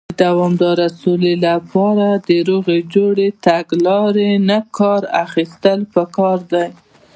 د 0.09 0.11
دوامدارې 0.23 0.87
سولې 1.01 1.33
لپاره، 1.47 2.07
د 2.27 2.29
روغې 2.49 2.79
جوړې 2.93 3.27
تګلارې 3.45 4.31
نۀ 4.47 4.59
کار 4.77 5.01
اخيستل 5.25 5.79
پکار 5.93 6.37
دی. 6.51 6.67